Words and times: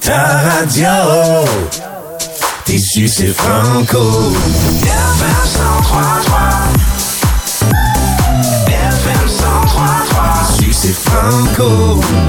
Ta 0.00 0.40
radio, 0.44 1.44
tissu 2.64 3.08
c'est 3.08 3.32
franco. 3.32 4.32
9, 4.80 6.41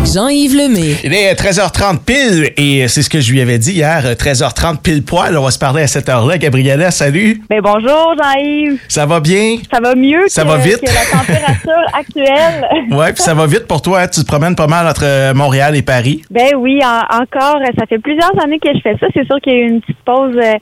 Jean-Yves 0.05 0.55
Lemay. 0.55 0.95
Il 1.03 1.13
est 1.15 1.33
13h30 1.33 1.99
pile 2.05 2.51
et 2.57 2.87
c'est 2.87 3.01
ce 3.01 3.09
que 3.09 3.19
je 3.21 3.31
lui 3.31 3.41
avais 3.41 3.57
dit 3.57 3.71
hier, 3.73 4.03
13h30 4.03 4.81
pile 4.83 5.03
poil. 5.03 5.35
On 5.35 5.43
va 5.43 5.49
se 5.49 5.57
parler 5.57 5.81
à 5.81 5.87
cette 5.87 6.09
heure-là. 6.09 6.37
Gabriella, 6.37 6.91
salut. 6.91 7.41
Ben 7.49 7.59
bonjour 7.61 8.13
Jean-Yves. 8.21 8.79
Ça 8.89 9.07
va 9.07 9.19
bien? 9.19 9.57
Ça 9.71 9.79
va 9.79 9.95
mieux 9.95 10.27
Ça 10.27 10.43
que, 10.43 10.47
va 10.49 10.57
vite? 10.57 10.79
que 10.81 10.85
la 10.85 11.17
température 11.17 11.87
actuelle. 11.97 12.67
Ouais, 12.91 13.13
puis 13.13 13.23
ça 13.23 13.33
va 13.33 13.47
vite 13.47 13.65
pour 13.67 13.81
toi. 13.81 14.01
hein? 14.01 14.07
Tu 14.07 14.21
te 14.21 14.27
promènes 14.27 14.55
pas 14.55 14.67
mal 14.67 14.85
entre 14.87 15.05
euh, 15.05 15.33
Montréal 15.33 15.75
et 15.75 15.81
Paris. 15.81 16.21
Ben 16.29 16.49
oui, 16.55 16.79
en- 16.83 17.15
encore, 17.21 17.57
ça 17.77 17.85
fait 17.87 17.97
plusieurs 17.99 18.31
années 18.43 18.59
que 18.59 18.69
je 18.75 18.79
fais 18.81 18.95
ça. 18.99 19.07
C'est 19.15 19.25
sûr 19.25 19.39
qu'il 19.41 19.53
y 19.53 19.55
a 19.55 19.59
eu 19.59 19.67
une 19.69 19.81
petite 19.81 19.97
pause 20.05 20.35
euh, 20.37 20.53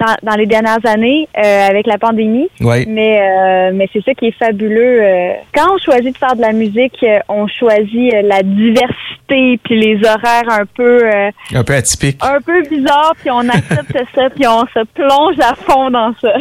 dans, 0.00 0.14
dans 0.30 0.36
les 0.36 0.46
dernières 0.46 0.84
années 0.86 1.28
euh, 1.36 1.68
avec 1.68 1.86
la 1.86 1.98
pandémie. 1.98 2.48
Oui. 2.60 2.84
Mais 2.88 3.20
euh, 3.20 3.70
mais 3.74 3.88
c'est 3.92 4.02
ça 4.04 4.12
qui 4.14 4.26
est 4.28 4.38
fabuleux. 4.38 5.02
euh. 5.02 5.32
Quand 5.54 5.66
on 5.74 5.78
choisit 5.78 6.12
de 6.12 6.18
faire 6.18 6.34
de 6.34 6.40
la 6.40 6.52
musique, 6.52 6.96
euh, 7.02 7.18
on 7.28 7.46
choisit 7.46 7.73
euh, 7.80 8.22
la 8.22 8.42
diversité 8.42 9.58
puis 9.64 9.80
les 9.80 9.96
horaires 10.06 10.48
un 10.50 10.66
peu 10.76 11.00
euh, 11.04 11.30
Un 11.54 11.64
peu 11.64 11.74
atypique. 11.74 12.18
un 12.22 12.40
peu 12.40 12.62
bizarres 12.62 13.14
puis 13.20 13.30
on 13.30 13.48
accepte 13.48 13.96
ça 14.14 14.28
puis 14.30 14.46
on 14.46 14.60
se 14.66 14.84
plonge 14.94 15.38
à 15.40 15.54
fond 15.54 15.90
dans 15.90 16.14
ça. 16.20 16.32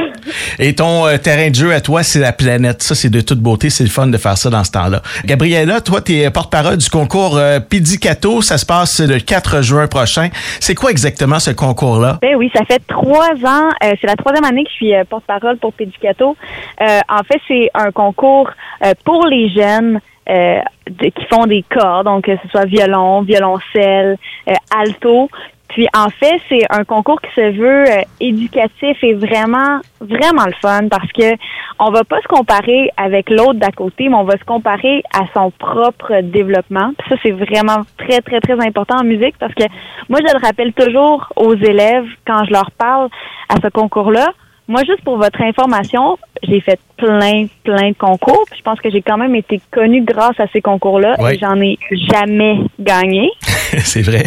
Et 0.59 0.75
ton 0.75 1.07
euh, 1.07 1.17
terrain 1.17 1.49
de 1.49 1.55
jeu 1.55 1.73
à 1.73 1.81
toi, 1.81 2.03
c'est 2.03 2.19
la 2.19 2.33
planète. 2.33 2.83
Ça, 2.83 2.95
c'est 2.95 3.09
de 3.09 3.21
toute 3.21 3.39
beauté. 3.39 3.69
C'est 3.69 3.83
le 3.83 3.89
fun 3.89 4.07
de 4.07 4.17
faire 4.17 4.37
ça 4.37 4.49
dans 4.49 4.63
ce 4.63 4.71
temps-là. 4.71 5.01
Gabriella, 5.25 5.81
toi, 5.81 6.01
tu 6.01 6.13
es 6.13 6.29
porte-parole 6.29 6.77
du 6.77 6.89
concours 6.89 7.37
euh, 7.37 7.59
Pidicato. 7.59 8.41
Ça 8.41 8.57
se 8.57 8.65
passe 8.65 8.99
le 8.99 9.19
4 9.19 9.61
juin 9.61 9.87
prochain. 9.87 10.29
C'est 10.59 10.75
quoi 10.75 10.91
exactement 10.91 11.39
ce 11.39 11.51
concours-là? 11.51 12.19
Ben 12.21 12.35
oui, 12.35 12.51
ça 12.53 12.65
fait 12.65 12.81
trois 12.87 13.33
ans. 13.45 13.69
c'est 13.81 14.07
la 14.07 14.15
troisième 14.15 14.45
année 14.45 14.63
que 14.63 14.69
je 14.69 14.75
suis 14.75 14.93
porte-parole 15.09 15.57
pour 15.57 15.73
Pédicato. 15.73 16.35
En 16.79 17.23
fait, 17.23 17.39
c'est 17.47 17.69
un 17.73 17.91
concours 17.91 18.49
pour 19.05 19.25
les 19.27 19.49
jeunes 19.49 19.99
euh, 20.29 20.59
de- 20.89 21.09
qui 21.09 21.25
font 21.31 21.45
des 21.45 21.63
corps, 21.69 22.03
donc 22.03 22.25
que 22.25 22.35
ce 22.43 22.47
soit 22.49 22.65
violon, 22.65 23.21
violoncelle, 23.21 24.17
euh, 24.47 24.53
alto. 24.77 25.29
Puis 25.69 25.87
en 25.97 26.09
fait, 26.09 26.39
c'est 26.49 26.61
un 26.69 26.83
concours 26.83 27.19
qui 27.19 27.31
se 27.33 27.49
veut 27.57 27.83
euh, 27.89 28.01
éducatif 28.19 28.95
et 29.03 29.15
vraiment, 29.15 29.79
vraiment 30.01 30.45
le 30.45 30.53
fun 30.61 30.87
parce 30.87 31.11
que 31.13 31.35
on 31.79 31.89
va 31.89 32.03
pas 32.03 32.21
se 32.21 32.27
comparer 32.27 32.91
avec 32.95 33.31
l'autre 33.31 33.55
d'à 33.55 33.71
côté, 33.71 34.07
mais 34.07 34.15
on 34.15 34.23
va 34.23 34.37
se 34.37 34.43
comparer 34.43 35.01
à 35.11 35.21
son 35.33 35.49
propre 35.49 36.21
développement. 36.21 36.91
Puis 36.99 37.09
ça, 37.09 37.15
c'est 37.23 37.31
vraiment 37.31 37.81
très, 37.97 38.21
très, 38.21 38.39
très 38.39 38.53
important 38.65 38.97
en 38.99 39.03
musique 39.03 39.35
parce 39.39 39.53
que 39.55 39.63
moi, 40.09 40.19
je 40.25 40.31
le 40.31 40.45
rappelle 40.45 40.73
toujours 40.73 41.27
aux 41.35 41.55
élèves 41.55 42.05
quand 42.27 42.45
je 42.45 42.51
leur 42.51 42.69
parle 42.71 43.09
à 43.49 43.55
ce 43.61 43.67
concours-là. 43.69 44.27
Moi, 44.67 44.81
juste 44.85 45.03
pour 45.03 45.17
votre 45.17 45.41
information, 45.41 46.17
j'ai 46.43 46.61
fait 46.61 46.79
plein, 46.97 47.47
plein 47.63 47.89
de 47.89 47.95
concours. 47.97 48.43
Puis 48.49 48.59
je 48.59 48.63
pense 48.63 48.79
que 48.79 48.89
j'ai 48.89 49.01
quand 49.01 49.17
même 49.17 49.35
été 49.35 49.59
connue 49.71 50.01
grâce 50.03 50.39
à 50.39 50.45
ces 50.53 50.61
concours-là. 50.61 51.15
Ouais. 51.19 51.35
Et 51.35 51.39
j'en 51.39 51.59
ai 51.59 51.77
jamais 52.11 52.59
gagné. 52.79 53.29
c'est 53.41 54.01
vrai. 54.03 54.23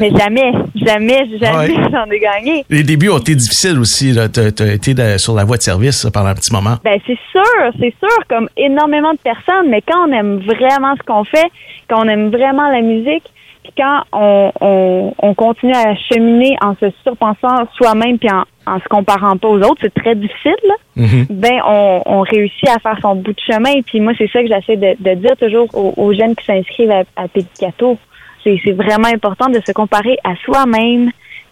Mais 0.00 0.10
jamais, 0.10 0.52
jamais, 0.74 1.26
jamais 1.40 1.74
Ouais. 1.74 1.90
j'en 1.92 2.10
ai 2.10 2.18
gagné. 2.18 2.64
Les 2.70 2.82
débuts 2.82 3.08
ont 3.10 3.18
été 3.18 3.34
difficiles 3.34 3.78
aussi. 3.78 4.16
Tu 4.32 4.40
as 4.62 4.72
été 4.72 4.94
de- 4.94 5.16
sur 5.18 5.34
la 5.34 5.44
voie 5.44 5.56
de 5.56 5.62
service 5.62 6.06
pendant 6.12 6.28
un 6.30 6.34
petit 6.34 6.52
moment. 6.52 6.76
Ben 6.84 6.98
c'est 7.06 7.18
sûr, 7.30 7.72
c'est 7.78 7.94
sûr, 8.00 8.18
comme 8.28 8.48
énormément 8.56 9.12
de 9.12 9.18
personnes, 9.18 9.68
mais 9.70 9.82
quand 9.82 10.08
on 10.08 10.12
aime 10.12 10.38
vraiment 10.40 10.94
ce 10.96 11.02
qu'on 11.04 11.24
fait, 11.24 11.46
quand 11.88 12.04
on 12.04 12.08
aime 12.08 12.30
vraiment 12.30 12.68
la 12.70 12.80
musique, 12.80 13.24
puis 13.68 13.82
quand 13.84 14.02
on, 14.12 14.52
on, 14.60 15.14
on 15.18 15.34
continue 15.34 15.74
à 15.74 15.94
cheminer 15.94 16.56
en 16.62 16.74
se 16.76 16.86
surpensant 17.02 17.66
soi-même 17.76 18.18
puis 18.18 18.30
en, 18.30 18.44
en 18.66 18.78
se 18.80 18.88
comparant 18.88 19.36
pas 19.36 19.48
aux 19.48 19.60
autres, 19.60 19.80
c'est 19.82 19.94
très 19.94 20.14
difficile, 20.14 20.56
là. 20.66 20.74
Mhm. 20.96 21.26
Ben 21.30 21.60
on, 21.66 22.02
on 22.06 22.20
réussit 22.22 22.68
à 22.68 22.78
faire 22.78 22.98
son 23.02 23.16
bout 23.16 23.32
de 23.32 23.40
chemin. 23.40 23.82
Puis 23.86 24.00
moi, 24.00 24.12
c'est 24.16 24.30
ça 24.30 24.42
que 24.42 24.48
j'essaie 24.48 24.76
de, 24.76 24.96
de 24.98 25.14
dire 25.14 25.36
toujours 25.36 25.68
aux, 25.74 25.92
aux 25.96 26.12
jeunes 26.14 26.34
qui 26.34 26.44
s'inscrivent 26.44 26.90
à, 26.90 27.02
à 27.16 27.28
Pédicato. 27.28 27.98
C'est 28.42 28.58
c'est 28.64 28.72
vraiment 28.72 29.08
important 29.08 29.48
de 29.50 29.60
se 29.64 29.72
comparer 29.72 30.16
à 30.24 30.34
soi-même, 30.36 31.10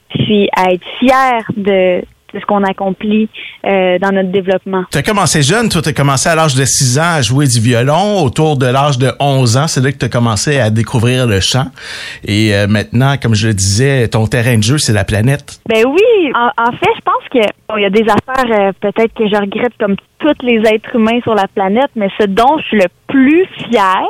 puis 0.08 0.48
à 0.56 0.72
être 0.72 0.86
fier 0.98 1.42
de, 1.56 2.02
de 2.34 2.41
ce 2.41 2.47
qu'on 2.47 2.62
accomplit 2.64 3.28
euh, 3.64 3.98
dans 3.98 4.12
notre 4.12 4.31
développement. 4.31 4.84
Tu 4.91 4.98
as 4.98 5.03
commencé 5.03 5.42
jeune, 5.42 5.69
toi, 5.69 5.82
tu 5.82 5.88
as 5.88 5.92
commencé 5.92 6.28
à 6.28 6.34
l'âge 6.34 6.54
de 6.54 6.64
6 6.64 6.98
ans 6.98 7.14
à 7.16 7.22
jouer 7.22 7.47
du 7.47 7.60
violon. 7.60 8.22
Autour 8.22 8.56
de 8.56 8.66
l'âge 8.66 8.98
de 8.98 9.12
11 9.20 9.56
ans, 9.56 9.66
c'est 9.69 9.81
là 9.81 9.92
que 9.92 9.98
tu 9.98 10.04
as 10.04 10.09
commencé 10.09 10.59
à 10.59 10.70
découvrir 10.70 11.26
le 11.26 11.41
chant. 11.41 11.66
Et 12.25 12.54
euh, 12.54 12.66
maintenant, 12.66 13.16
comme 13.20 13.34
je 13.34 13.48
le 13.48 13.54
disais, 13.54 14.09
ton 14.09 14.26
terrain 14.26 14.59
de 14.59 14.62
jeu, 14.62 14.78
c'est 14.78 14.92
la 14.92 15.04
planète. 15.04 15.60
Ben 15.69 15.84
oui, 15.86 16.32
en, 16.34 16.50
en 16.62 16.72
fait, 16.72 16.91
je 16.97 17.00
pense 17.03 17.28
que 17.32 17.48
bon, 17.69 17.76
il 17.76 17.82
y 17.82 17.86
a 17.86 17.91
des 17.91 18.04
affaires 18.04 18.59
euh, 18.60 18.72
peut-être 18.81 19.15
que 19.15 19.28
je 19.28 19.36
regrette 19.36 19.72
comme 19.78 19.97
tous 20.19 20.47
les 20.47 20.60
êtres 20.69 20.94
humains 20.94 21.20
sur 21.22 21.34
la 21.34 21.47
planète, 21.48 21.91
mais 21.94 22.09
ce 22.19 22.26
dont 22.26 22.59
je 22.59 22.65
suis 22.65 22.78
le 22.78 22.88
plus 23.06 23.47
fière, 23.69 24.03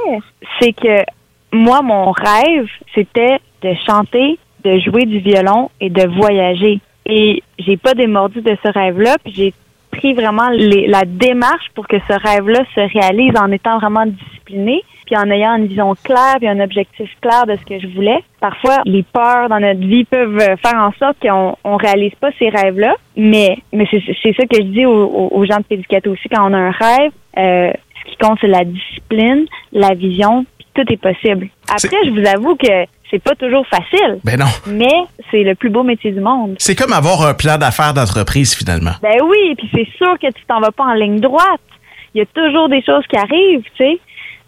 c'est 0.61 0.73
que 0.73 1.05
moi, 1.53 1.83
mon 1.83 2.11
rêve, 2.13 2.67
c'était 2.95 3.39
de 3.63 3.73
chanter, 3.87 4.39
de 4.65 4.79
jouer 4.81 5.07
du 5.07 5.19
violon 5.19 5.71
et 5.81 5.91
de 5.91 6.07
voyager. 6.19 6.81
Et 7.09 7.43
j'ai 7.59 7.77
pas 7.77 7.95
démordu 7.95 8.41
de 8.41 8.57
ce 8.65 8.69
rêve-là, 8.73 9.17
puis 9.25 9.33
j'ai 9.35 9.55
pris 9.93 10.13
vraiment 10.13 10.49
les- 10.51 10.87
la 10.89 11.03
démarche 11.05 11.67
pour 11.75 11.87
que 11.87 11.97
ce 12.09 12.13
rêve-là 12.13 12.65
se 12.75 12.81
réalise 12.81 13.33
en 13.41 13.51
étant 13.53 13.79
vraiment 13.79 14.05
discipliné, 14.07 14.83
puis 15.07 15.17
en 15.17 15.31
ayant 15.31 15.55
une 15.57 15.67
vision 15.69 15.95
claire, 16.05 16.37
puis 16.39 16.49
un 16.49 16.59
objectif 16.61 17.09
clair 17.23 17.47
de 17.47 17.55
ce 17.57 17.65
que 17.65 17.79
je 17.79 17.87
voulais. 17.95 18.19
Parfois, 18.41 18.79
les 18.85 19.05
peurs 19.05 19.49
dans 19.49 19.61
notre 19.61 19.81
vie 19.81 20.05
peuvent 20.05 20.39
faire 20.61 20.75
en 20.81 20.93
sorte 20.99 21.17
qu'on 21.23 21.57
on 21.65 21.77
réalise 21.77 22.15
pas 22.21 22.31
ces 22.39 22.49
rêves-là, 22.49 22.95
mais 23.17 23.57
mais 23.73 23.87
c'est 23.91 24.35
ça 24.35 24.45
que 24.47 24.57
je 24.57 24.63
dis 24.67 24.85
aux, 24.85 25.05
aux- 25.05 25.31
aux 25.33 25.45
gens 25.47 25.59
de 25.59 25.63
Pédicato 25.65 26.11
aussi 26.11 26.29
quand 26.29 26.51
on 26.51 26.53
a 26.55 26.59
un 26.59 26.71
rêve. 26.73 27.13
euh, 27.39 27.71
ce 28.05 28.11
qui 28.11 28.17
compte, 28.19 28.39
c'est 28.41 28.47
la 28.49 28.65
discipline, 28.65 29.45
la 29.73 29.93
vision, 29.95 30.47
puis 30.59 30.67
tout 30.75 30.91
est 30.93 30.97
possible. 30.97 31.49
Après, 31.69 31.99
je 32.07 32.11
vous 32.11 32.27
avoue 32.27 32.57
que 32.57 32.87
c'est 33.11 33.23
pas 33.23 33.35
toujours 33.35 33.67
facile, 33.69 34.19
Ben 34.25 34.39
non. 34.39 34.47
mais 34.67 34.93
c'est 35.31 35.43
le 35.45 35.55
plus 35.55 35.71
beau 35.71 35.83
métier 35.83 36.11
du 36.13 36.21
monde. 36.21 36.57
C'est 36.59 36.75
comme 36.75 36.93
avoir 36.93 37.27
un 37.27 37.35
plan 37.35 37.57
d'affaires 37.59 37.95
d'entreprise, 37.95 38.55
finalement. 38.55 38.93
Ben 39.03 39.19
oui, 39.25 39.55
puis 39.57 39.69
c'est 39.75 39.89
sûr 39.97 40.19
que 40.19 40.27
tu 40.27 40.45
t'en 40.49 40.61
vas 40.61 40.73
pas 40.73 40.85
en 40.85 40.95
ligne 40.95 41.21
droite. 41.21 41.61
Il 42.15 42.19
y 42.19 42.23
a 42.23 42.27
toujours 42.27 42.69
des 42.69 42.83
choses 42.83 43.05
qui 43.09 43.17
arrivent, 43.17 43.65
tu 43.77 43.85
sais. 43.85 43.99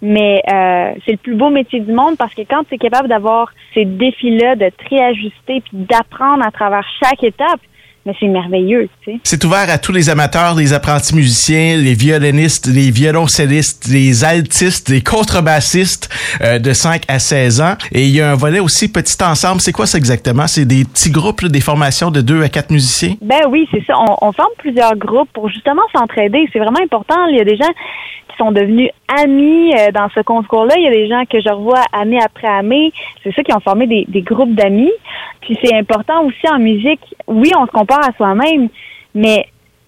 Mais 0.01 0.41
euh, 0.49 0.93
c'est 1.05 1.13
le 1.13 1.17
plus 1.19 1.35
beau 1.35 1.51
métier 1.51 1.81
du 1.81 1.93
monde 1.93 2.17
parce 2.17 2.33
que 2.33 2.43
quand 2.43 2.63
tu 2.69 2.75
es 2.77 2.79
capable 2.79 3.09
d'avoir 3.09 3.49
ces 3.75 3.85
défis-là, 3.85 4.55
de 4.55 4.69
te 4.69 4.89
réajuster 4.89 5.61
puis 5.61 5.71
d'apprendre 5.73 6.47
à 6.47 6.51
travers 6.53 6.87
chaque 7.03 7.23
étape, 7.25 7.61
mais 8.07 8.15
c'est 8.19 8.27
merveilleux, 8.27 8.89
tu 9.03 9.13
sais. 9.13 9.21
C'est 9.23 9.45
ouvert 9.45 9.69
à 9.69 9.79
tous 9.79 9.93
les 9.93 10.09
amateurs, 10.09 10.55
les 10.55 10.73
apprentis 10.73 11.15
musiciens, 11.15 11.77
les 11.77 11.95
violonistes, 11.95 12.67
les 12.67 12.91
violoncellistes, 12.91 13.89
les 13.89 14.25
altistes, 14.25 14.89
les 14.89 15.03
contrebassistes 15.03 16.09
euh, 16.43 16.59
de 16.59 16.73
5 16.73 17.03
à 17.09 17.19
16 17.19 17.61
ans. 17.61 17.75
Et 17.93 18.05
il 18.05 18.15
y 18.15 18.21
a 18.21 18.31
un 18.31 18.35
volet 18.35 18.61
aussi 18.61 18.91
petit 18.91 19.23
ensemble. 19.23 19.61
C'est 19.61 19.73
quoi 19.73 19.87
ça 19.87 19.99
exactement? 19.99 20.47
C'est 20.47 20.65
des 20.65 20.85
petits 20.85 21.11
groupes, 21.11 21.43
là, 21.43 21.49
des 21.49 21.61
formations 21.61 22.11
de 22.11 22.21
2 22.21 22.43
à 22.43 22.49
4 22.49 22.71
musiciens? 22.71 23.15
Ben 23.21 23.43
oui, 23.51 23.69
c'est 23.71 23.85
ça. 23.85 23.95
On, 23.99 24.17
on 24.29 24.33
forme 24.33 24.53
plusieurs 24.59 24.97
groupes 24.97 25.31
pour 25.33 25.49
justement 25.49 25.83
s'entraider. 25.95 26.49
C'est 26.53 26.59
vraiment 26.59 26.81
important. 26.83 27.27
Il 27.31 27.37
y 27.37 27.41
a 27.41 27.45
des 27.45 27.57
gens 27.57 27.73
qui 28.31 28.37
sont 28.39 28.53
devenus 28.53 28.91
amis 29.23 29.73
euh, 29.75 29.91
dans 29.93 30.09
ce 30.15 30.21
concours-là. 30.21 30.75
Il 30.77 30.85
y 30.85 30.89
a 30.89 30.91
des 30.91 31.09
gens 31.09 31.25
que 31.25 31.41
je 31.41 31.49
revois 31.49 31.83
année 31.93 32.19
après 32.23 32.49
année. 32.49 32.93
C'est 33.23 33.35
ça 33.35 33.43
qui 33.43 33.53
ont 33.55 33.61
formé 33.61 33.87
des, 33.87 34.05
des 34.09 34.23
groupes 34.23 34.55
d'amis. 34.55 34.93
Puis 35.41 35.57
c'est 35.63 35.75
important 35.75 36.25
aussi 36.25 36.49
en 36.53 36.59
musique. 36.59 37.01
Oui, 37.27 37.51
on 37.59 37.67
se 37.67 37.71
compare 37.71 38.01
à 38.09 38.13
soi-même, 38.17 38.69
mais 39.15 39.47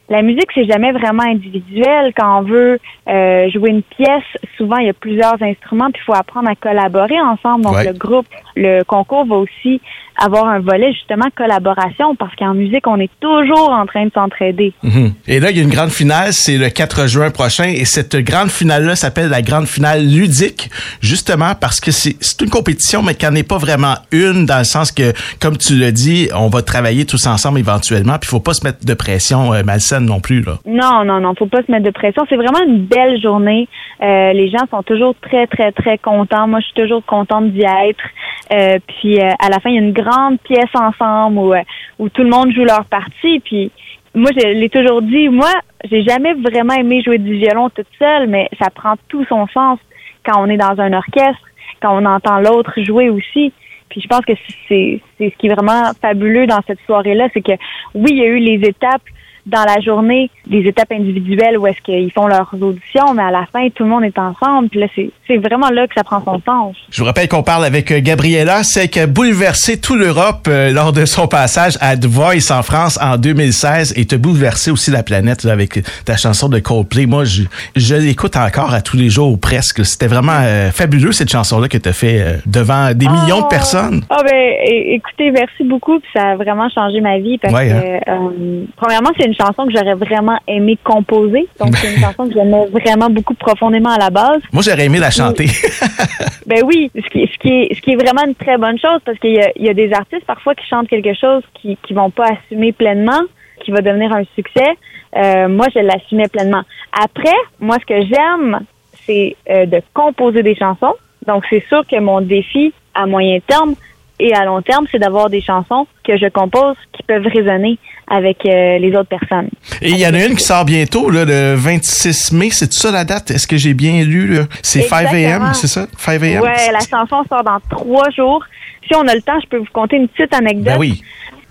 la 0.09 0.23
musique, 0.23 0.49
c'est 0.55 0.65
jamais 0.67 0.91
vraiment 0.91 1.23
individuel. 1.23 2.13
Quand 2.17 2.41
on 2.41 2.43
veut 2.43 2.81
euh, 3.09 3.49
jouer 3.51 3.71
une 3.71 3.83
pièce, 3.83 4.25
souvent, 4.57 4.77
il 4.79 4.87
y 4.87 4.91
a 4.91 4.93
plusieurs 4.93 5.41
instruments, 5.41 5.91
puis 5.93 6.03
il 6.03 6.05
faut 6.07 6.19
apprendre 6.19 6.49
à 6.49 6.57
collaborer 6.57 7.21
ensemble. 7.21 7.63
Donc, 7.63 7.77
Ouais. 7.77 7.85
le 7.85 7.93
groupe, 7.93 8.27
le 8.57 8.83
concours 8.83 9.25
va 9.27 9.37
aussi 9.37 9.81
avoir 10.21 10.47
un 10.47 10.61
volet, 10.61 10.93
justement, 10.93 11.27
collaboration, 11.35 12.15
parce 12.15 12.35
qu'en 12.37 12.55
musique, 12.55 12.87
on 12.87 12.99
est 13.01 13.11
toujours 13.21 13.71
en 13.71 13.87
train 13.87 14.05
de 14.05 14.13
s'entraider. 14.13 14.73
Mhm. 14.83 15.13
Et 15.27 15.41
là, 15.41 15.51
il 15.51 15.57
y 15.57 15.61
a 15.61 15.63
une 15.63 15.71
grande 15.71 15.91
finale, 15.91 16.33
c'est 16.33 16.59
le 16.59 16.69
4 16.69 17.09
juin 17.09 17.31
prochain. 17.31 17.65
Et 17.65 17.85
cette 17.85 18.17
grande 18.17 18.51
finale-là 18.51 18.97
s'appelle 18.97 19.31
la 19.31 19.43
grande 19.43 19.67
finale 19.67 20.07
ludique, 20.07 20.71
justement 21.01 21.55
parce 21.61 21.81
que 21.81 21.91
c'est 21.91 22.41
une 22.41 22.51
compétition, 22.51 23.03
mais 23.03 23.15
qu'il 23.15 23.29
n'y 23.29 23.35
en 23.35 23.37
est 23.37 23.49
pas 23.49 23.59
vraiment 23.59 23.95
une, 24.13 24.47
dans 24.47 24.59
le 24.59 24.65
sens 24.65 24.93
que, 24.93 25.13
comme 25.41 25.57
tu 25.57 25.75
l'as 25.75 25.93
dit, 25.93 26.29
on 26.35 26.49
va 26.49 26.63
travailler 26.63 27.07
tous 27.07 27.27
ensemble 27.27 27.59
éventuellement, 27.59 28.19
puis 28.19 28.29
il 28.29 28.31
faut 28.31 28.41
pas 28.41 28.55
se 28.55 28.65
mettre 28.65 28.85
de 28.85 28.95
pression 28.95 29.53
euh, 29.53 29.63
malsaine 29.63 30.05
non 30.05 30.21
plus. 30.21 30.43
Là. 30.43 30.59
Non, 30.67 31.05
non, 31.05 31.21
non, 31.21 31.35
faut 31.39 31.47
pas 31.47 31.63
se 31.63 31.71
mettre 31.71 31.85
de 31.85 31.91
pression. 31.91 32.25
C'est 32.29 32.37
vraiment 32.37 32.61
une 32.67 32.85
belle 32.85 33.21
journée. 33.21 33.69
Euh, 34.03 34.33
les 34.33 34.49
gens 34.49 34.65
sont 34.71 34.83
toujours 34.83 35.15
très, 35.21 35.47
très, 35.47 35.73
très 35.73 35.99
contents. 35.99 36.47
Moi, 36.47 36.61
je 36.61 36.67
suis 36.67 36.75
toujours 36.75 37.05
contente 37.05 37.51
d'y 37.53 37.63
être. 37.63 38.05
Euh, 38.53 38.79
puis 38.87 39.21
euh, 39.21 39.31
à 39.39 39.49
la 39.49 39.61
fin, 39.61 39.71
il 39.71 39.77
y 39.77 39.79
a 39.79 39.83
une 39.83 39.93
grande 39.93 40.10
pièce 40.45 40.75
ensemble 40.75 41.39
où, 41.39 41.55
euh, 41.55 41.63
où 41.99 42.09
tout 42.09 42.23
le 42.23 42.31
monde 42.31 42.53
joue 42.53 42.65
leur 42.65 42.85
partie. 42.85 43.41
Puis 43.41 43.71
moi, 44.15 44.31
je 44.37 44.47
l'ai 44.47 44.69
toujours 44.69 45.03
dit, 45.03 45.29
moi, 45.29 45.53
j'ai 45.91 46.03
jamais 46.03 46.35
vraiment 46.35 46.75
aimé 46.75 47.03
jouer 47.03 47.19
du 47.19 47.35
violon 47.35 47.71
toute 47.71 47.87
seule, 47.99 48.29
mais 48.29 48.49
ça 48.61 48.71
prend 48.71 48.95
tout 49.09 49.25
son 49.27 49.47
sens 49.49 49.79
quand 50.25 50.41
on 50.43 50.49
est 50.51 50.57
dans 50.57 50.79
un 50.81 50.93
orchestre, 50.93 51.47
quand 51.81 51.97
on 51.97 52.05
entend 52.05 52.41
l'autre 52.41 52.73
jouer 52.83 53.09
aussi. 53.09 53.53
Puis 53.89 54.01
je 54.01 54.07
pense 54.07 54.25
que 54.25 54.33
c'est 54.69 55.01
ce 55.19 55.37
qui 55.37 55.47
est 55.47 55.55
vraiment 55.55 55.93
fabuleux 56.01 56.47
dans 56.47 56.61
cette 56.67 56.81
soirée-là, 56.87 57.29
c'est 57.35 57.43
que 57.43 57.53
oui, 57.95 58.11
il 58.11 58.19
y 58.19 58.23
a 58.23 58.27
eu 58.27 58.39
les 58.39 58.69
étapes 58.69 59.03
dans 59.47 59.65
la 59.65 59.81
journée 59.81 60.31
des 60.47 60.67
étapes 60.67 60.93
individuelles 60.93 61.57
où 61.59 61.67
est-ce 61.67 61.81
qu'ils 61.81 62.11
font 62.13 62.27
leurs 62.27 62.53
auditions, 62.61 63.15
mais 63.15 63.23
à 63.23 63.31
la 63.31 63.47
fin, 63.53 63.69
tout 63.71 63.85
le 63.85 63.91
monde 63.91 64.05
est 64.05 64.19
ensemble. 64.19 64.69
Puis 64.69 64.81
là, 64.81 64.87
c'est 65.27 65.37
vraiment 65.37 65.71
là 65.71 65.87
que 65.87 65.95
ça 65.95 66.05
prend 66.05 66.23
son 66.25 66.41
sens. 66.45 66.77
Je 66.91 67.01
vous 67.01 67.07
rappelle 67.07 67.29
qu'on 67.29 67.43
parle 67.43 67.65
avec 67.65 67.91
euh, 67.91 68.01
Gabriella, 68.01 68.63
celle 68.63 68.91
qui 68.91 69.01
a 69.01 69.07
bouleversé 69.07 69.81
toute 69.81 69.99
l'Europe 69.99 70.47
euh, 70.49 70.73
lors 70.73 70.93
de 70.93 71.05
son 71.05 71.29
passage 71.29 71.75
à 71.81 71.97
The 71.97 72.07
Voice 72.07 72.51
en 72.51 72.63
France 72.63 72.99
en 73.01 73.17
2016 73.17 73.95
et 73.97 74.07
te 74.07 74.17
bouleversé 74.17 74.71
aussi 74.71 74.91
la 74.91 75.03
planète 75.03 75.45
là, 75.45 75.53
avec 75.53 75.79
ta 76.05 76.17
chanson 76.17 76.49
de 76.49 76.59
Coldplay. 76.59 77.07
Moi, 77.07 77.25
je, 77.25 77.43
je 77.77 77.95
l'écoute 77.95 78.37
encore 78.37 78.75
à 78.75 78.81
tous 78.81 78.97
les 78.97 79.09
jours 79.09 79.33
ou 79.33 79.37
presque. 79.37 79.85
C'était 79.85 80.09
vraiment 80.09 80.39
euh, 80.41 80.71
fabuleux 80.71 81.13
cette 81.13 81.31
chanson-là 81.31 81.69
que 81.69 81.79
tu 81.79 81.89
as 81.89 81.93
fait 81.93 82.41
devant 82.47 82.93
des 82.93 83.07
millions 83.07 83.43
de 83.43 83.49
personnes. 83.49 84.03
Ah 84.11 84.23
ben, 84.23 84.55
écoutez, 84.67 85.31
merci 85.31 85.65
beaucoup. 85.65 86.01
Puis 86.01 86.11
ça 86.15 86.31
a 86.31 86.37
vraiment 86.37 86.69
changé 86.69 87.01
ma 87.01 87.19
vie 87.19 87.39
parce 87.39 87.55
que, 87.55 88.11
hein? 88.11 88.67
premièrement, 88.77 89.11
c'est 89.19 89.30
une 89.31 89.37
chanson 89.37 89.67
que 89.67 89.73
j'aurais 89.73 89.95
vraiment 89.95 90.39
aimé 90.47 90.79
composer. 90.83 91.49
Donc, 91.59 91.77
c'est 91.77 91.95
une 91.95 92.01
chanson 92.07 92.29
que 92.29 92.35
j'aimais 92.35 92.67
vraiment 92.67 93.09
beaucoup 93.11 93.35
profondément 93.35 93.91
à 93.91 93.99
la 93.99 94.11
base. 94.11 94.41
Moi, 94.53 94.63
j'aurais 94.63 94.87
aimé 94.87 94.99
la 94.99 95.11
chanter. 95.11 95.47
ben 96.47 96.63
oui, 96.65 96.91
ce 96.95 97.09
qui, 97.11 97.31
ce, 97.33 97.39
qui 97.39 97.49
est, 97.49 97.75
ce 97.75 97.81
qui 97.81 97.93
est 97.93 97.97
vraiment 97.97 98.25
une 98.27 98.35
très 98.35 98.59
bonne 98.59 98.79
chose 98.79 99.01
parce 99.05 99.19
qu'il 99.19 99.33
y, 99.33 99.63
y 99.65 99.69
a, 99.69 99.75
des 99.75 99.93
artistes 99.93 100.25
parfois 100.27 100.55
qui 100.55 100.67
chantent 100.67 100.89
quelque 100.89 101.15
chose 101.15 101.43
qui 101.55 101.79
qui 101.87 101.95
vont 101.95 102.11
pas 102.11 102.29
assumer 102.33 102.73
pleinement, 102.73 103.21
qui 103.65 103.71
va 103.71 103.81
devenir 103.81 104.13
un 104.13 104.25
succès. 104.35 104.77
Euh, 105.17 105.49
moi, 105.49 105.67
je 105.75 105.81
l'assumais 105.81 106.29
pleinement. 106.29 106.63
Après, 106.93 107.37
moi, 107.59 107.77
ce 107.81 107.87
que 107.87 108.03
j'aime, 108.03 108.61
c'est 109.07 109.37
euh, 109.49 109.67
de 109.67 109.81
composer 109.95 110.43
des 110.43 110.55
chansons. 110.55 110.95
Donc, 111.27 111.45
c'est 111.51 111.65
sûr 111.69 111.87
que 111.87 111.99
mon 112.01 112.21
défi 112.21 112.73
à 112.95 113.07
moyen 113.07 113.39
terme, 113.47 113.75
et 114.21 114.35
à 114.35 114.45
long 114.45 114.61
terme, 114.61 114.87
c'est 114.93 114.99
d'avoir 114.99 115.31
des 115.31 115.41
chansons 115.41 115.87
que 116.05 116.17
je 116.17 116.29
compose 116.29 116.77
qui 116.93 117.03
peuvent 117.03 117.27
résonner 117.27 117.79
avec 118.07 118.45
euh, 118.45 118.79
les 118.79 118.91
autres 118.95 119.09
personnes. 119.09 119.49
Et 119.81 119.91
il 119.91 119.99
y 119.99 120.07
en 120.07 120.15
a 120.15 120.25
une 120.25 120.37
qui 120.37 120.45
sort 120.45 120.65
bientôt, 120.65 121.11
là, 121.11 121.25
le 121.25 121.55
26 121.55 122.33
mai, 122.33 122.51
c'est 122.51 122.73
ça 122.73 122.91
la 122.91 123.05
date? 123.05 123.31
Est-ce 123.31 123.47
que 123.47 123.57
j'ai 123.57 123.73
bien 123.73 124.05
lu? 124.05 124.39
C'est 124.63 124.83
5 124.83 125.07
a.m., 125.15 125.51
c'est 125.55 125.69
ça? 125.69 125.87
5 125.97 126.23
a.m.? 126.23 126.43
Ouais, 126.43 126.73
la 126.73 126.81
chanson 126.81 127.25
sort 127.29 127.45
dans 127.45 127.59
trois 127.71 128.11
jours. 128.11 128.45
Si 128.87 128.95
on 128.95 129.07
a 129.07 129.15
le 129.15 129.23
temps, 129.23 129.39
je 129.41 129.49
peux 129.49 129.59
vous 129.59 129.73
conter 129.73 129.97
une 129.97 130.09
petite 130.09 130.35
anecdote. 130.35 130.75
Ben 130.75 130.79
oui. 130.79 131.03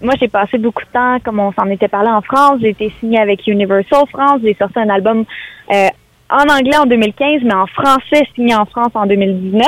Moi, 0.01 0.13
j'ai 0.19 0.27
passé 0.27 0.57
beaucoup 0.57 0.83
de 0.83 0.92
temps, 0.92 1.18
comme 1.24 1.39
on 1.39 1.51
s'en 1.54 1.68
était 1.69 1.88
parlé 1.88 2.10
en 2.10 2.22
France. 2.22 2.60
J'ai 2.62 2.69
été 2.69 2.94
signée 3.00 3.19
avec 3.19 3.45
Universal 3.48 4.06
France. 4.12 4.42
J'ai 4.44 4.56
sorti 4.56 4.80
un 4.80 4.89
album 4.89 5.25
euh, 5.72 5.88
en 6.30 6.44
anglais 6.44 6.77
en 6.77 6.86
2015, 6.86 7.42
mais 7.44 7.54
en 7.54 7.68
français 7.68 8.25
signé 8.36 8.56
en 8.56 8.65
France 8.65 8.92
en 8.94 9.06
2019. 9.06 9.68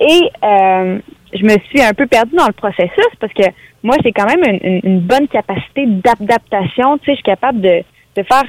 Et 0.00 0.30
euh, 0.42 0.98
je 1.34 1.44
me 1.44 1.58
suis 1.68 1.82
un 1.82 1.92
peu 1.92 2.06
perdue 2.06 2.36
dans 2.36 2.46
le 2.46 2.52
processus 2.52 3.08
parce 3.20 3.32
que 3.32 3.44
moi, 3.82 3.96
j'ai 4.02 4.12
quand 4.12 4.26
même 4.26 4.58
une, 4.62 5.00
bonne 5.00 5.28
capacité 5.28 5.86
d'adaptation. 5.86 6.96
Tu 6.98 7.04
sais, 7.04 7.10
je 7.12 7.16
suis 7.16 7.22
capable 7.22 7.60
de, 7.60 7.82
de 8.16 8.22
faire 8.22 8.44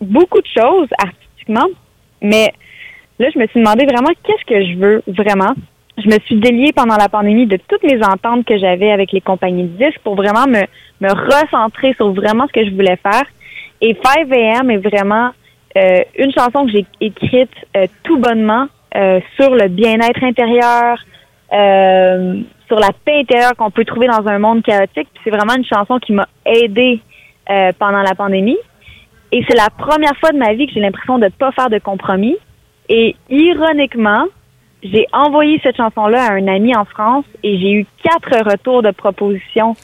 beaucoup 0.00 0.40
de 0.40 0.46
choses 0.46 0.88
artistiquement, 0.98 1.66
mais 2.20 2.52
là, 3.18 3.28
je 3.32 3.38
me 3.38 3.46
suis 3.46 3.60
demandé 3.60 3.86
vraiment 3.86 4.10
qu'est-ce 4.22 4.44
que 4.44 4.66
je 4.66 4.76
veux 4.76 5.02
vraiment. 5.06 5.54
Je 5.96 6.08
me 6.08 6.18
suis 6.26 6.36
déliée 6.36 6.72
pendant 6.72 6.96
la 6.96 7.08
pandémie 7.08 7.46
de 7.46 7.58
toutes 7.68 7.82
les 7.82 8.02
ententes 8.02 8.44
que 8.44 8.58
j'avais 8.58 8.92
avec 8.92 9.12
les 9.12 9.22
compagnies 9.22 9.62
de 9.64 9.86
disques 9.86 10.00
pour 10.04 10.14
vraiment 10.14 10.46
me, 10.46 10.62
me 11.00 11.10
recentrer 11.10 11.94
sur 11.94 12.12
vraiment 12.12 12.46
ce 12.48 12.52
que 12.52 12.66
je 12.66 12.74
voulais 12.74 12.96
faire. 12.96 13.24
Et 13.80 13.96
5 14.02 14.30
AM 14.30 14.70
est 14.70 14.76
vraiment 14.76 15.30
euh, 15.76 16.02
une 16.18 16.32
chanson 16.32 16.66
que 16.66 16.72
j'ai 16.72 16.86
écrite 17.00 17.50
euh, 17.76 17.86
tout 18.02 18.18
bonnement 18.18 18.66
euh, 18.94 19.20
sur 19.36 19.54
le 19.54 19.68
bien-être 19.68 20.22
intérieur, 20.22 20.98
euh, 21.52 22.40
sur 22.66 22.78
la 22.78 22.90
paix 23.04 23.20
intérieure 23.20 23.54
qu'on 23.56 23.70
peut 23.70 23.84
trouver 23.84 24.08
dans 24.08 24.26
un 24.26 24.38
monde 24.38 24.62
chaotique. 24.62 25.08
C'est 25.22 25.30
vraiment 25.30 25.54
une 25.54 25.64
chanson 25.64 25.98
qui 25.98 26.12
m'a 26.12 26.28
aidée 26.44 27.00
euh, 27.50 27.72
pendant 27.78 28.02
la 28.02 28.14
pandémie. 28.14 28.58
Et 29.32 29.44
c'est 29.48 29.56
la 29.56 29.70
première 29.70 30.16
fois 30.18 30.30
de 30.30 30.38
ma 30.38 30.52
vie 30.54 30.66
que 30.66 30.72
j'ai 30.72 30.80
l'impression 30.80 31.18
de 31.18 31.24
ne 31.24 31.30
pas 31.30 31.52
faire 31.52 31.70
de 31.70 31.78
compromis. 31.78 32.36
Et 32.88 33.16
ironiquement, 33.28 34.26
j'ai 34.82 35.06
envoyé 35.12 35.60
cette 35.62 35.76
chanson-là 35.76 36.24
à 36.24 36.32
un 36.32 36.46
ami 36.48 36.74
en 36.76 36.84
France 36.84 37.24
et 37.42 37.58
j'ai 37.58 37.72
eu 37.72 37.86
quatre 38.02 38.50
retours 38.50 38.82
de 38.82 38.90
propositions 38.90 39.74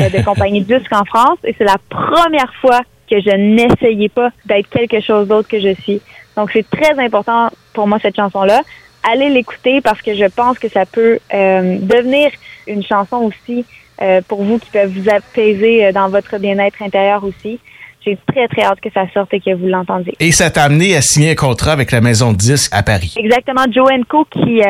euh, 0.00 0.08
de 0.08 0.24
compagnie 0.24 0.62
de 0.62 0.78
disques 0.78 0.92
en 0.92 1.04
France. 1.04 1.38
Et 1.44 1.54
c'est 1.58 1.64
la 1.64 1.78
première 1.88 2.52
fois 2.60 2.80
que 3.10 3.20
je 3.20 3.36
n'essayais 3.36 4.08
pas 4.08 4.30
d'être 4.46 4.68
quelque 4.68 5.00
chose 5.00 5.28
d'autre 5.28 5.48
que 5.48 5.60
je 5.60 5.74
suis. 5.82 6.00
Donc 6.36 6.50
c'est 6.52 6.68
très 6.68 6.98
important 6.98 7.50
pour 7.74 7.86
moi 7.86 7.98
cette 8.00 8.16
chanson-là 8.16 8.62
allez 9.02 9.30
l'écouter 9.30 9.80
parce 9.80 10.00
que 10.02 10.14
je 10.14 10.26
pense 10.26 10.58
que 10.58 10.68
ça 10.68 10.86
peut 10.86 11.18
euh, 11.32 11.78
devenir 11.80 12.30
une 12.66 12.82
chanson 12.82 13.16
aussi 13.16 13.64
euh, 14.00 14.20
pour 14.26 14.42
vous 14.42 14.58
qui 14.58 14.70
peuvent 14.70 14.92
vous 14.92 15.08
apaiser 15.08 15.86
euh, 15.86 15.92
dans 15.92 16.08
votre 16.08 16.38
bien-être 16.38 16.82
intérieur 16.82 17.24
aussi. 17.24 17.58
J'ai 18.04 18.18
très, 18.26 18.48
très 18.48 18.62
hâte 18.62 18.80
que 18.80 18.90
ça 18.92 19.04
sorte 19.14 19.32
et 19.32 19.40
que 19.40 19.54
vous 19.54 19.68
l'entendiez. 19.68 20.14
Et 20.18 20.32
ça 20.32 20.50
t'a 20.50 20.64
amené 20.64 20.96
à 20.96 21.00
signer 21.00 21.32
un 21.32 21.34
contrat 21.36 21.72
avec 21.72 21.92
la 21.92 22.00
maison 22.00 22.32
de 22.32 22.36
disques 22.36 22.72
à 22.74 22.82
Paris. 22.82 23.14
Exactement. 23.16 23.64
Joe 23.70 23.88
Co 24.08 24.24
qui, 24.24 24.60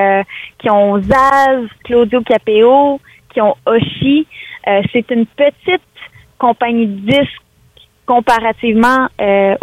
qui 0.58 0.68
ont 0.68 1.00
Zaz, 1.00 1.66
Claudio 1.84 2.20
Capéo, 2.20 3.00
qui 3.32 3.40
ont 3.40 3.56
Oshi. 3.64 4.26
c'est 4.92 5.10
une 5.10 5.24
petite 5.24 5.80
compagnie 6.36 6.86
de 6.86 7.10
disques 7.10 7.40
comparativement 8.04 9.08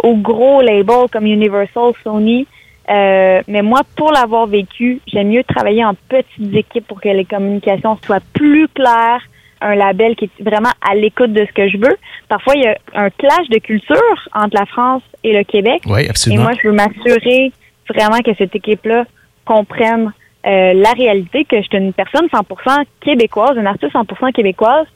aux 0.02 0.16
gros 0.16 0.62
labels 0.62 1.08
comme 1.12 1.26
Universal, 1.26 1.92
Sony. 2.02 2.48
Euh, 2.90 3.42
mais 3.46 3.62
moi, 3.62 3.82
pour 3.96 4.10
l'avoir 4.10 4.46
vécu, 4.46 5.00
j'aime 5.06 5.28
mieux 5.28 5.44
travailler 5.44 5.84
en 5.84 5.94
petites 6.08 6.54
équipes 6.54 6.86
pour 6.86 7.00
que 7.00 7.08
les 7.08 7.24
communications 7.24 7.96
soient 8.04 8.20
plus 8.32 8.66
claires, 8.68 9.22
un 9.60 9.74
label 9.74 10.16
qui 10.16 10.24
est 10.24 10.42
vraiment 10.42 10.72
à 10.80 10.94
l'écoute 10.94 11.32
de 11.32 11.44
ce 11.46 11.52
que 11.52 11.68
je 11.68 11.76
veux. 11.76 11.96
Parfois, 12.28 12.54
il 12.56 12.62
y 12.62 12.66
a 12.66 12.76
un 12.94 13.10
clash 13.10 13.48
de 13.48 13.58
culture 13.58 14.28
entre 14.34 14.56
la 14.56 14.66
France 14.66 15.02
et 15.22 15.32
le 15.32 15.44
Québec. 15.44 15.82
Oui, 15.86 16.08
absolument. 16.08 16.42
Et 16.42 16.44
moi, 16.44 16.52
je 16.60 16.68
veux 16.68 16.74
m'assurer 16.74 17.52
vraiment 17.88 18.20
que 18.20 18.34
cette 18.36 18.54
équipe-là 18.56 19.04
comprenne 19.44 20.12
euh, 20.46 20.72
la 20.72 20.92
réalité, 20.92 21.44
que 21.44 21.58
je 21.58 21.62
suis 21.62 21.76
une 21.76 21.92
personne 21.92 22.26
100% 22.26 22.84
québécoise, 23.00 23.56
une 23.56 23.66
artiste 23.66 23.92
100% 23.92 24.32
québécoise, 24.32 24.86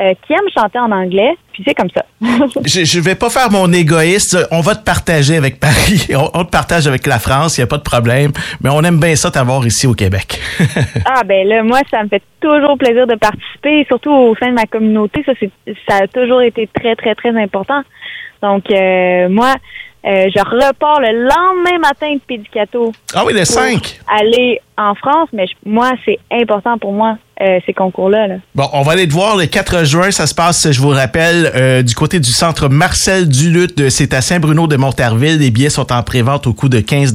euh, 0.00 0.14
qui 0.26 0.32
aime 0.32 0.48
chanter 0.56 0.78
en 0.78 0.90
anglais, 0.90 1.36
puis 1.52 1.62
c'est 1.66 1.74
comme 1.74 1.90
ça. 1.90 2.04
je, 2.64 2.84
je 2.84 3.00
vais 3.00 3.14
pas 3.14 3.28
faire 3.28 3.50
mon 3.50 3.70
égoïste. 3.70 4.36
On 4.50 4.60
va 4.60 4.74
te 4.74 4.82
partager 4.82 5.36
avec 5.36 5.60
Paris. 5.60 6.08
On, 6.34 6.44
te 6.44 6.50
partage 6.50 6.86
avec 6.86 7.06
la 7.06 7.18
France, 7.18 7.58
il 7.58 7.60
n'y 7.60 7.64
a 7.64 7.66
pas 7.66 7.76
de 7.76 7.82
problème. 7.82 8.32
Mais 8.62 8.70
on 8.70 8.82
aime 8.82 8.98
bien 8.98 9.14
ça 9.14 9.30
t'avoir 9.30 9.66
ici 9.66 9.86
au 9.86 9.92
Québec. 9.92 10.40
ah 11.04 11.22
ben 11.24 11.46
là, 11.46 11.62
moi, 11.62 11.80
ça 11.90 12.02
me 12.02 12.08
fait 12.08 12.22
toujours 12.40 12.78
plaisir 12.78 13.06
de 13.06 13.14
participer, 13.14 13.84
surtout 13.88 14.10
au 14.10 14.34
sein 14.36 14.48
de 14.48 14.54
ma 14.54 14.64
communauté. 14.64 15.22
Ça, 15.26 15.32
ça 15.88 15.96
a 16.04 16.06
toujours 16.06 16.40
été 16.40 16.68
très, 16.72 16.96
très, 16.96 17.14
très 17.14 17.36
important. 17.36 17.82
Donc, 18.42 18.70
euh, 18.70 19.28
moi, 19.28 19.54
euh, 20.06 20.30
je 20.34 20.40
repars 20.40 21.00
le 21.00 21.12
lendemain 21.12 21.78
matin 21.78 22.14
de 22.14 22.20
Pédicato. 22.20 22.92
Ah 23.14 23.22
oui, 23.26 23.34
le 23.34 23.44
5. 23.44 24.00
Aller 24.08 24.60
en 24.80 24.94
France, 24.94 25.28
mais 25.32 25.44
moi, 25.66 25.92
c'est 26.04 26.18
important 26.32 26.78
pour 26.78 26.92
moi 26.92 27.18
euh, 27.42 27.58
ces 27.64 27.72
concours-là. 27.72 28.26
Bon, 28.54 28.68
on 28.74 28.82
va 28.82 28.92
aller 28.92 29.08
te 29.08 29.14
voir 29.14 29.34
le 29.34 29.46
4 29.46 29.84
juin. 29.84 30.10
Ça 30.10 30.26
se 30.26 30.34
passe, 30.34 30.70
je 30.70 30.80
vous 30.80 30.90
rappelle, 30.90 31.50
euh, 31.54 31.82
du 31.82 31.94
côté 31.94 32.20
du 32.20 32.30
centre 32.30 32.68
Marcel 32.68 33.28
Duluth. 33.28 33.88
C'est 33.88 34.12
à 34.12 34.20
Saint-Bruno 34.20 34.66
de 34.66 34.76
Montarville. 34.76 35.38
Les 35.38 35.50
billets 35.50 35.70
sont 35.70 35.90
en 35.90 36.02
prévente 36.02 36.46
au 36.46 36.52
coût 36.52 36.68
de 36.68 36.80
15 36.80 37.14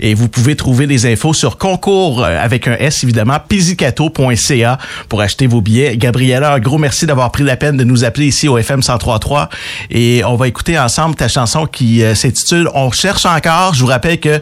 et 0.00 0.14
vous 0.14 0.28
pouvez 0.28 0.56
trouver 0.56 0.86
les 0.86 1.06
infos 1.06 1.32
sur 1.32 1.58
concours 1.58 2.24
euh, 2.24 2.38
avec 2.42 2.66
un 2.66 2.74
S 2.74 3.04
évidemment, 3.04 3.36
pizzicato.ca 3.48 4.78
pour 5.08 5.20
acheter 5.20 5.46
vos 5.46 5.60
billets. 5.60 5.96
Gabriella, 5.96 6.54
un 6.54 6.58
gros 6.58 6.78
merci 6.78 7.06
d'avoir 7.06 7.30
pris 7.30 7.44
la 7.44 7.56
peine 7.56 7.76
de 7.76 7.84
nous 7.84 8.04
appeler 8.04 8.26
ici 8.26 8.48
au 8.48 8.58
FM 8.58 8.78
1033 8.78 9.48
et 9.90 10.24
on 10.24 10.34
va 10.34 10.48
écouter 10.48 10.76
ensemble 10.76 11.14
ta 11.14 11.28
chanson 11.28 11.66
qui 11.66 12.02
s'intitule 12.14 12.68
On 12.74 12.90
cherche 12.90 13.26
encore. 13.26 13.74
Je 13.74 13.80
vous 13.80 13.86
rappelle 13.86 14.18
que 14.18 14.40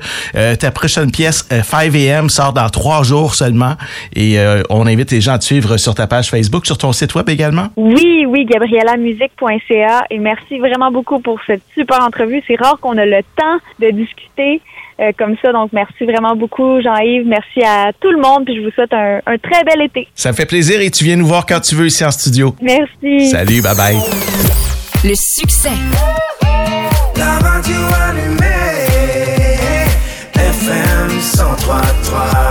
ta 0.55 0.71
prochaine 0.71 1.11
pièce 1.11 1.47
5 1.51 1.95
AM 1.95 2.29
sort 2.35 2.53
dans 2.53 2.69
trois 2.69 3.03
jours 3.03 3.35
seulement 3.35 3.75
et 4.15 4.37
on 4.71 4.87
invite 4.87 5.11
les 5.11 5.21
gens 5.21 5.33
à 5.33 5.39
te 5.39 5.45
suivre 5.45 5.77
sur 5.77 5.95
ta 5.95 6.07
page 6.07 6.31
Facebook, 6.31 6.67
sur 6.67 6.79
ton 6.79 6.93
site 6.93 7.15
web 7.15 7.29
également? 7.29 7.69
Oui, 7.77 8.27
oui, 8.27 8.45
gabriellamusique.ca. 8.45 10.05
Et 10.11 10.19
merci 10.19 10.59
vraiment 10.59 10.91
beaucoup 10.91 11.21
pour 11.21 11.39
cette 11.47 11.63
super 11.75 12.03
entrevue. 12.03 12.43
C'est 12.47 12.57
rare 12.57 12.79
qu'on 12.81 12.99
a 12.99 13.07
le 13.07 13.23
temps 13.37 13.59
de 13.79 13.91
discuter 13.91 14.61
euh, 15.01 15.13
comme 15.19 15.35
ça. 15.43 15.53
Donc, 15.53 15.73
merci 15.73 16.05
vraiment 16.05 16.37
beaucoup, 16.37 16.81
Jean-Yves. 16.81 17.27
Merci 17.27 17.63
à 17.65 17.93
tout 18.01 18.11
le 18.11 18.21
monde. 18.21 18.45
Puis 18.45 18.57
je 18.57 18.61
vous 18.63 18.71
souhaite 18.71 18.93
un, 18.93 19.21
très 19.39 19.65
bel 19.65 19.83
été. 19.83 20.09
Ça 20.15 20.31
me 20.31 20.37
fait 20.37 20.47
plaisir 20.47 20.81
et 20.81 20.91
tu 20.91 21.05
viens 21.05 21.17
nous 21.17 21.27
voir 21.27 21.47
quand 21.47 21.61
tu 21.61 21.75
veux 21.75 21.87
ici 21.87 22.05
en 22.05 22.11
studio. 22.11 22.55
Merci. 22.61 23.29
Salut, 23.31 23.63
bye 23.63 23.77
bye. 23.77 23.99
Le 25.05 25.15
succès. 25.15 25.71
La 27.17 27.39
radio 27.39 28.24
allumée. 31.71 31.95
FM 32.05 32.05
103.3. 32.05 32.44